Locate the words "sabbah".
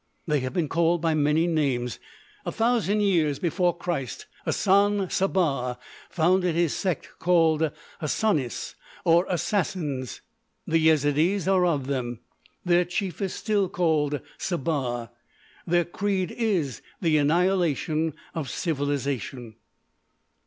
5.11-5.77, 14.39-15.09